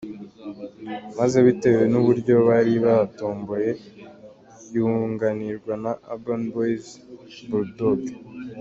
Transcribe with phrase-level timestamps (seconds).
[1.17, 3.71] maze bitewe nuburyo bari batomboye
[4.73, 6.85] yunganirwa na Urban boyz,
[7.49, 8.01] Bull Dog,.